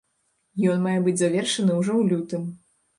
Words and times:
Ён 0.71 0.81
мае 0.87 0.95
быць 1.09 1.15
завершаны 1.23 1.71
ўжо 1.79 1.93
ў 2.01 2.11
лютым. 2.11 2.53